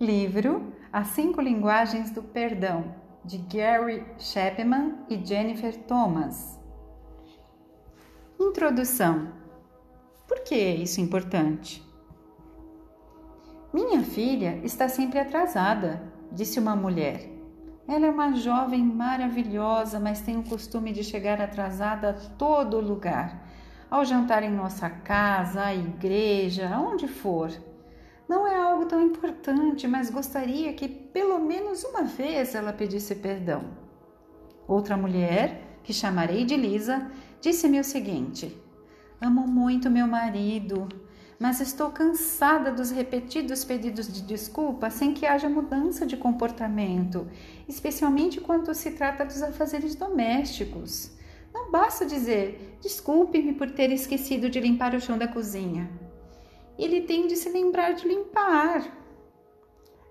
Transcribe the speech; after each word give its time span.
Livro 0.00 0.72
As 0.90 1.08
Cinco 1.08 1.42
Linguagens 1.42 2.10
do 2.10 2.22
Perdão, 2.22 2.94
de 3.22 3.36
Gary 3.36 4.02
Chapman 4.18 4.94
e 5.10 5.22
Jennifer 5.22 5.76
Thomas. 5.76 6.58
Introdução. 8.40 9.28
Por 10.26 10.40
que 10.40 10.56
isso 10.56 11.00
é 11.00 11.02
importante? 11.02 11.86
Minha 13.74 14.02
filha 14.02 14.58
está 14.64 14.88
sempre 14.88 15.18
atrasada, 15.18 16.02
disse 16.32 16.58
uma 16.58 16.74
mulher. 16.74 17.28
Ela 17.86 18.06
é 18.06 18.10
uma 18.10 18.34
jovem 18.34 18.82
maravilhosa, 18.82 20.00
mas 20.00 20.22
tem 20.22 20.38
o 20.38 20.44
costume 20.44 20.94
de 20.94 21.04
chegar 21.04 21.42
atrasada 21.42 22.08
a 22.08 22.14
todo 22.14 22.80
lugar. 22.80 23.46
Ao 23.90 24.02
jantar 24.02 24.42
em 24.42 24.50
nossa 24.50 24.88
casa, 24.88 25.62
à 25.62 25.74
igreja, 25.74 26.74
aonde 26.74 27.06
for. 27.06 27.50
Não 28.30 28.46
é 28.46 28.54
algo 28.54 28.86
tão 28.86 29.02
importante, 29.02 29.88
mas 29.88 30.08
gostaria 30.08 30.72
que 30.72 30.86
pelo 30.88 31.40
menos 31.40 31.82
uma 31.82 32.04
vez 32.04 32.54
ela 32.54 32.72
pedisse 32.72 33.16
perdão. 33.16 33.64
Outra 34.68 34.96
mulher, 34.96 35.80
que 35.82 35.92
chamarei 35.92 36.44
de 36.44 36.56
Lisa, 36.56 37.10
disse-me 37.40 37.80
o 37.80 37.82
seguinte: 37.82 38.56
Amo 39.20 39.48
muito 39.48 39.90
meu 39.90 40.06
marido, 40.06 40.88
mas 41.40 41.60
estou 41.60 41.90
cansada 41.90 42.70
dos 42.70 42.92
repetidos 42.92 43.64
pedidos 43.64 44.06
de 44.06 44.22
desculpa 44.22 44.90
sem 44.90 45.12
que 45.12 45.26
haja 45.26 45.48
mudança 45.48 46.06
de 46.06 46.16
comportamento, 46.16 47.26
especialmente 47.66 48.40
quando 48.40 48.72
se 48.74 48.92
trata 48.92 49.24
dos 49.24 49.42
afazeres 49.42 49.96
domésticos. 49.96 51.10
Não 51.52 51.72
basta 51.72 52.06
dizer 52.06 52.78
desculpe-me 52.80 53.54
por 53.54 53.72
ter 53.72 53.90
esquecido 53.90 54.48
de 54.48 54.60
limpar 54.60 54.94
o 54.94 55.00
chão 55.00 55.18
da 55.18 55.26
cozinha 55.26 56.09
ele 56.82 57.02
tem 57.02 57.26
de 57.26 57.36
se 57.36 57.48
lembrar 57.48 57.92
de 57.92 58.06
limpar. 58.06 58.96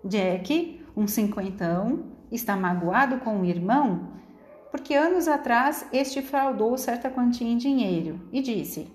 Jack, 0.04 0.82
um 0.96 1.08
cinquentão, 1.08 2.06
está 2.32 2.56
magoado 2.56 3.20
com 3.20 3.42
o 3.42 3.46
irmão 3.46 4.20
porque 4.72 4.94
anos 4.94 5.28
atrás 5.28 5.88
este 5.92 6.22
fraudou 6.22 6.78
certa 6.78 7.10
quantia 7.10 7.48
em 7.48 7.58
dinheiro 7.58 8.22
e 8.32 8.42
disse: 8.42 8.88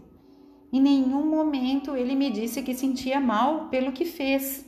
Em 0.73 0.81
nenhum 0.81 1.27
momento 1.27 1.97
ele 1.97 2.15
me 2.15 2.31
disse 2.31 2.63
que 2.63 2.75
sentia 2.75 3.21
mal 3.21 3.69
pelo 3.69 3.93
que 3.93 4.05
fez. 4.05 4.65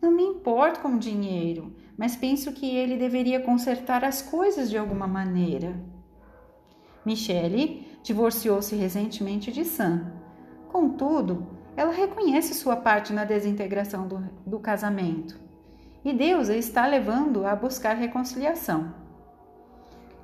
Não 0.00 0.10
me 0.10 0.22
importo 0.22 0.80
com 0.80 0.94
o 0.94 0.98
dinheiro, 0.98 1.74
mas 1.96 2.16
penso 2.16 2.52
que 2.52 2.66
ele 2.66 2.96
deveria 2.96 3.40
consertar 3.40 4.04
as 4.04 4.22
coisas 4.22 4.70
de 4.70 4.78
alguma 4.78 5.06
maneira. 5.06 5.78
Michele 7.04 7.86
divorciou-se 8.02 8.74
recentemente 8.74 9.52
de 9.52 9.64
Sam. 9.64 10.12
Contudo, 10.68 11.46
ela 11.76 11.92
reconhece 11.92 12.54
sua 12.54 12.76
parte 12.76 13.12
na 13.12 13.24
desintegração 13.24 14.06
do, 14.06 14.18
do 14.46 14.58
casamento 14.58 15.38
e 16.04 16.12
Deus 16.12 16.48
a 16.48 16.56
está 16.56 16.86
levando 16.86 17.46
a 17.46 17.54
buscar 17.54 17.94
reconciliação. 17.94 18.94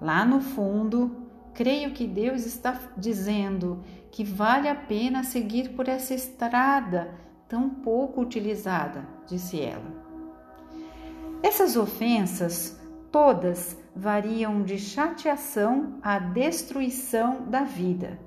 Lá 0.01 0.25
no 0.25 0.41
fundo, 0.41 1.29
creio 1.55 1.93
que 1.93 2.07
Deus 2.07 2.47
está 2.47 2.79
dizendo 2.97 3.83
que 4.11 4.25
vale 4.25 4.69
a 4.69 4.75
pena 4.75 5.23
seguir 5.23 5.71
por 5.71 5.89
essa 5.89 6.15
estrada 6.15 7.15
tão 7.49 7.69
pouco 7.69 8.21
utilizada, 8.21 9.07
disse 9.27 9.61
ela. 9.61 10.07
Essas 11.43 11.77
ofensas 11.77 12.81
todas 13.13 13.77
variam 13.95 14.63
de 14.63 14.79
chateação 14.79 15.99
à 16.03 16.19
destruição 16.19 17.47
da 17.49 17.63
vida. 17.63 18.19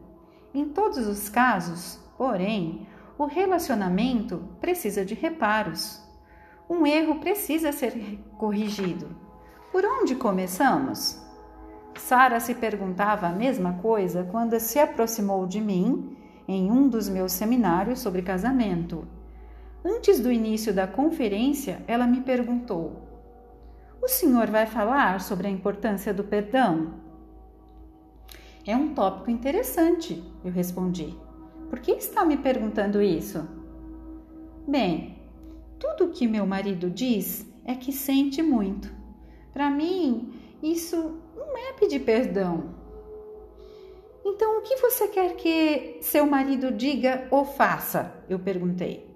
Em 0.54 0.66
todos 0.66 1.08
os 1.08 1.30
casos, 1.30 2.00
porém, 2.18 2.88
o 3.20 3.26
relacionamento 3.26 4.42
precisa 4.62 5.04
de 5.04 5.14
reparos. 5.14 6.02
Um 6.70 6.88
erro 6.88 7.20
precisa 7.20 7.74
ser 7.74 8.18
corrigido. 8.38 9.14
Por 9.74 9.84
onde 9.84 10.16
começamos? 10.16 11.22
Sara 11.98 12.40
se 12.40 12.56
perguntava 12.56 13.28
a 13.28 13.34
mesma 13.34 13.74
coisa 13.74 14.26
quando 14.32 14.58
se 14.58 14.80
aproximou 14.80 15.46
de 15.46 15.60
mim 15.60 16.16
em 16.48 16.72
um 16.72 16.88
dos 16.88 17.10
meus 17.10 17.34
seminários 17.34 18.00
sobre 18.00 18.22
casamento. 18.22 19.06
Antes 19.84 20.22
do 20.22 20.32
início 20.32 20.74
da 20.74 20.88
conferência, 20.88 21.84
ela 21.88 22.08
me 22.08 22.22
perguntou: 22.22 23.02
O 24.02 24.08
senhor 24.08 24.48
vai 24.50 24.66
falar 24.66 25.20
sobre 25.20 25.48
a 25.48 25.52
importância 25.52 26.14
do 26.14 26.24
perdão? 26.24 26.94
É 28.66 28.78
um 28.78 28.94
tópico 28.94 29.30
interessante, 29.30 30.24
eu 30.42 30.54
respondi. 30.54 31.29
Por 31.70 31.80
que 31.80 31.92
está 31.92 32.26
me 32.26 32.38
perguntando 32.38 33.02
isso? 33.02 33.48
Bem, 34.68 35.20
tudo 35.80 36.06
o 36.06 36.10
que 36.12 36.28
meu 36.28 36.46
marido 36.46 36.90
diz 36.90 37.46
é 37.64 37.76
que 37.76 37.92
sente 37.92 38.42
muito. 38.42 38.92
Para 39.54 39.70
mim, 39.70 40.34
isso 40.62 41.20
não 41.36 41.58
é 41.58 41.74
pedir 41.74 42.00
perdão. 42.00 42.76
Então, 44.26 44.60
o 44.60 44.62
que 44.62 44.76
você 44.78 45.08
quer 45.08 45.36
que 45.36 45.98
seu 46.02 46.26
marido 46.26 46.72
diga 46.72 47.28
ou 47.32 47.46
faça? 47.46 48.14
Eu 48.28 48.40
perguntei. 48.40 49.10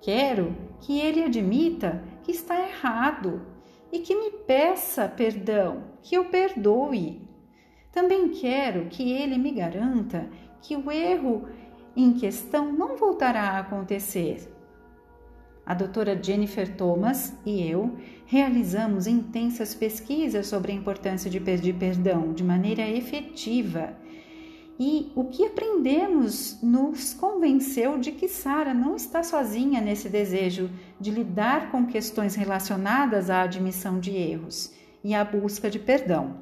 Quero 0.00 0.56
que 0.80 1.00
ele 1.00 1.22
admita 1.22 2.02
que 2.22 2.32
está 2.32 2.60
errado 2.60 3.46
e 3.92 3.98
que 4.00 4.14
me 4.14 4.30
peça 4.30 5.08
perdão, 5.08 5.84
que 6.02 6.16
eu 6.16 6.24
perdoe. 6.24 7.20
Também 7.92 8.30
quero 8.30 8.86
que 8.86 9.12
ele 9.12 9.36
me 9.36 9.52
garanta 9.52 10.28
que 10.62 10.76
o 10.76 10.90
erro 10.90 11.46
em 11.94 12.14
questão 12.14 12.72
não 12.72 12.96
voltará 12.96 13.50
a 13.50 13.58
acontecer. 13.58 14.48
A 15.64 15.74
doutora 15.74 16.20
Jennifer 16.20 16.76
Thomas 16.76 17.34
e 17.46 17.68
eu 17.68 17.96
realizamos 18.26 19.06
intensas 19.06 19.74
pesquisas 19.74 20.46
sobre 20.46 20.72
a 20.72 20.74
importância 20.74 21.30
de 21.30 21.38
pedir 21.38 21.74
perdão 21.74 22.32
de 22.32 22.42
maneira 22.42 22.88
efetiva. 22.88 23.94
E 24.78 25.12
o 25.14 25.24
que 25.24 25.44
aprendemos 25.44 26.58
nos 26.62 27.14
convenceu 27.14 27.98
de 27.98 28.10
que 28.10 28.26
Sara 28.26 28.74
não 28.74 28.96
está 28.96 29.22
sozinha 29.22 29.80
nesse 29.80 30.08
desejo 30.08 30.68
de 30.98 31.10
lidar 31.10 31.70
com 31.70 31.86
questões 31.86 32.34
relacionadas 32.34 33.30
à 33.30 33.42
admissão 33.42 34.00
de 34.00 34.10
erros 34.10 34.72
e 35.04 35.14
à 35.14 35.24
busca 35.24 35.70
de 35.70 35.78
perdão. 35.78 36.38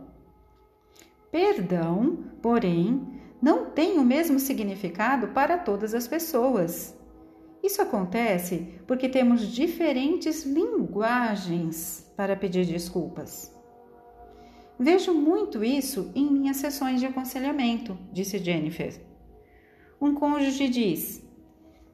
Perdão, 1.30 2.19
porém, 2.41 3.19
não 3.41 3.67
tem 3.67 3.99
o 3.99 4.05
mesmo 4.05 4.39
significado 4.39 5.28
para 5.28 5.59
todas 5.59 5.95
as 5.95 6.06
pessoas. 6.06 6.97
Isso 7.62 7.81
acontece 7.83 8.75
porque 8.87 9.09
temos 9.09 9.47
diferentes 9.47 10.45
linguagens 10.45 12.11
para 12.17 12.37
pedir 12.37 12.67
desculpas. 12.67 13.55
Vejo 14.78 15.12
muito 15.12 15.62
isso 15.62 16.11
em 16.15 16.31
minhas 16.31 16.56
sessões 16.56 17.01
de 17.01 17.06
aconselhamento, 17.06 17.99
disse 18.12 18.39
Jennifer. 18.39 18.99
Um 20.01 20.15
cônjuge 20.15 20.69
diz: 20.69 21.22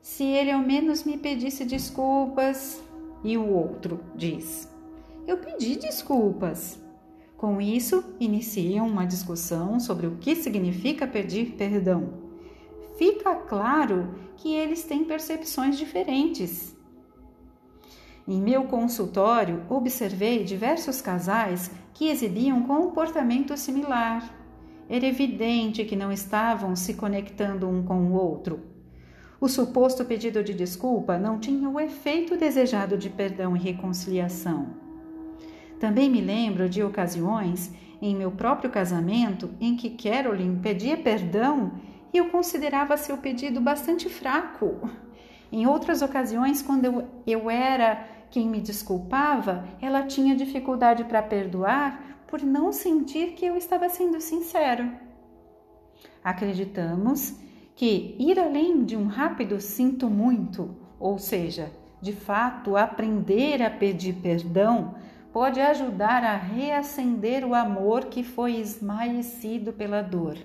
se 0.00 0.22
ele 0.22 0.52
ao 0.52 0.60
menos 0.60 1.02
me 1.02 1.18
pedisse 1.18 1.64
desculpas, 1.64 2.80
e 3.24 3.36
o 3.36 3.48
outro 3.48 4.00
diz: 4.14 4.68
eu 5.26 5.38
pedi 5.38 5.74
desculpas. 5.76 6.78
Com 7.36 7.60
isso, 7.60 8.02
iniciam 8.18 8.86
uma 8.86 9.06
discussão 9.06 9.78
sobre 9.78 10.06
o 10.06 10.16
que 10.16 10.34
significa 10.34 11.06
pedir 11.06 11.52
perdão. 11.52 12.14
Fica 12.96 13.34
claro 13.34 14.14
que 14.36 14.54
eles 14.54 14.84
têm 14.84 15.04
percepções 15.04 15.76
diferentes. 15.76 16.74
Em 18.26 18.40
meu 18.40 18.64
consultório, 18.64 19.62
observei 19.68 20.44
diversos 20.44 21.02
casais 21.02 21.70
que 21.92 22.08
exibiam 22.08 22.62
comportamento 22.62 23.54
similar. 23.56 24.34
Era 24.88 25.06
evidente 25.06 25.84
que 25.84 25.94
não 25.94 26.10
estavam 26.10 26.74
se 26.74 26.94
conectando 26.94 27.68
um 27.68 27.82
com 27.84 28.06
o 28.06 28.14
outro. 28.14 28.60
O 29.38 29.46
suposto 29.46 30.06
pedido 30.06 30.42
de 30.42 30.54
desculpa 30.54 31.18
não 31.18 31.38
tinha 31.38 31.68
o 31.68 31.78
efeito 31.78 32.36
desejado 32.36 32.96
de 32.96 33.10
perdão 33.10 33.54
e 33.54 33.60
reconciliação. 33.60 34.85
Também 35.78 36.10
me 36.10 36.20
lembro 36.20 36.68
de 36.68 36.82
ocasiões 36.82 37.72
em 38.00 38.14
meu 38.14 38.30
próprio 38.30 38.70
casamento 38.70 39.50
em 39.60 39.76
que 39.76 39.90
Carolyn 39.90 40.56
pedia 40.56 40.96
perdão 40.96 41.72
e 42.12 42.18
eu 42.18 42.28
considerava 42.30 42.96
seu 42.96 43.18
pedido 43.18 43.60
bastante 43.60 44.08
fraco. 44.08 44.88
Em 45.52 45.66
outras 45.66 46.02
ocasiões, 46.02 46.62
quando 46.62 47.04
eu, 47.26 47.50
era 47.50 48.08
quem 48.30 48.48
me 48.48 48.60
desculpava, 48.60 49.64
ela 49.80 50.02
tinha 50.02 50.34
dificuldade 50.34 51.04
para 51.04 51.22
perdoar 51.22 52.24
por 52.26 52.42
não 52.42 52.72
sentir 52.72 53.34
que 53.34 53.46
eu 53.46 53.56
estava 53.56 53.88
sendo 53.88 54.20
sincero. 54.20 54.90
Acreditamos 56.24 57.36
que 57.74 58.16
ir 58.18 58.38
além 58.38 58.84
de 58.84 58.96
um 58.96 59.06
rápido 59.06 59.60
sinto 59.60 60.08
muito, 60.08 60.74
ou 60.98 61.18
seja, 61.18 61.70
de 62.00 62.12
fato 62.12 62.76
aprender 62.76 63.62
a 63.62 63.70
pedir 63.70 64.14
perdão, 64.14 64.94
pode 65.36 65.60
ajudar 65.60 66.24
a 66.24 66.34
reacender 66.34 67.44
o 67.44 67.54
amor 67.54 68.06
que 68.06 68.24
foi 68.24 68.52
esmaecido 68.52 69.70
pela 69.70 70.00
dor. 70.00 70.38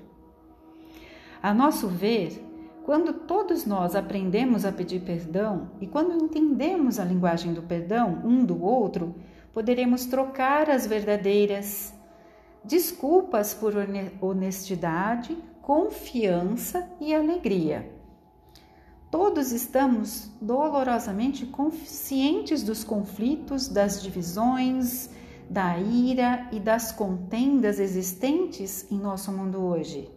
A 1.42 1.54
nosso 1.54 1.88
ver, 1.88 2.46
Quando 2.84 3.14
todos 3.14 3.66
nós 3.66 3.96
aprendemos 3.96 4.66
a 4.66 4.72
pedir 4.72 5.02
perdão 5.02 5.70
e 5.80 5.88
quando 5.88 6.22
entendemos 6.22 7.00
a 7.00 7.06
linguagem 7.06 7.54
do 7.54 7.62
perdão 7.62 8.22
um 8.26 8.44
do 8.44 8.62
outro, 8.64 9.16
poderemos 9.54 10.08
trocar 10.08 10.68
as 10.70 10.88
verdadeiras 10.88 11.94
desculpas 12.66 13.54
por 13.54 13.74
honestidade, 14.20 15.38
confiança 15.62 16.90
e 17.00 17.14
alegria. 17.14 18.01
Todos 19.12 19.52
estamos 19.52 20.32
dolorosamente 20.42 21.46
conscientes 21.46 22.64
dos 22.64 22.82
conflitos, 22.82 23.68
das 23.68 24.02
divisões, 24.02 25.10
da 25.50 25.78
ira 25.78 26.48
e 26.50 26.62
das 26.62 26.94
contendas 26.94 27.78
existentes 27.78 28.90
em 28.90 28.98
nosso 28.98 29.30
mundo 29.34 29.62
hoje, 29.62 30.10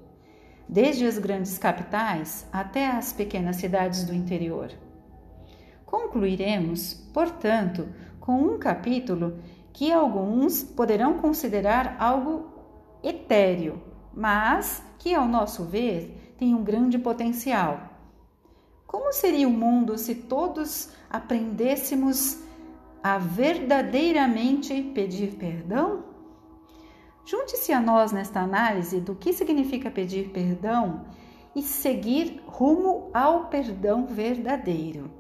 desde 0.69 1.05
as 1.05 1.19
grandes 1.19 1.59
capitais 1.59 2.47
até 2.53 2.87
as 2.87 3.13
pequenas 3.13 3.57
cidades 3.57 4.05
do 4.05 4.15
interior. 4.15 4.71
Concluiremos, 5.85 6.95
portanto, 7.13 7.89
com 8.21 8.43
um 8.43 8.59
capítulo 8.61 9.41
que 9.73 9.91
alguns 9.91 10.63
poderão 10.63 11.19
considerar 11.19 11.97
algo 11.99 12.47
etéreo, 13.03 13.83
mas 14.15 14.85
que, 15.01 15.13
ao 15.13 15.27
nosso 15.27 15.65
ver, 15.65 16.37
tem 16.39 16.55
um 16.55 16.63
grande 16.63 16.97
potencial. 16.97 17.94
Como 18.95 19.13
seria 19.13 19.49
o 19.49 19.51
mundo 19.51 19.99
se 19.99 20.15
todos 20.15 20.89
aprendêssemos 21.11 22.39
a 23.03 23.19
verdadeiramente 23.19 24.93
pedir 24.95 25.35
perdão? 25.35 26.05
Junte-se 27.27 27.73
a 27.73 27.81
nós 27.81 28.13
nesta 28.13 28.39
análise 28.39 29.01
do 29.01 29.17
que 29.17 29.33
significa 29.33 29.91
pedir 29.91 30.29
perdão 30.29 31.07
e 31.57 31.61
seguir 31.61 32.41
rumo 32.47 33.11
ao 33.13 33.47
perdão 33.47 34.07
verdadeiro. 34.07 35.11